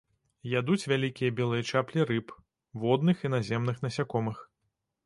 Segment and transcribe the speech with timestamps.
[0.59, 2.35] Ядуць вялікія белыя чаплі рыб,
[2.87, 4.47] водных і наземных насякомых.